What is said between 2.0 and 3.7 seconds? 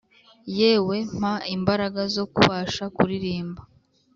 zo kubasha kuririmba